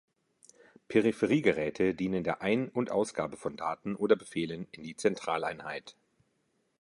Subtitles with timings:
[0.87, 5.95] Peripheriegeräte dienen der Ein- und Ausgabe von Daten oder Befehlen in die Zentraleinheit.